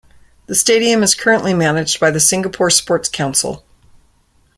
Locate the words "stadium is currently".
0.55-1.53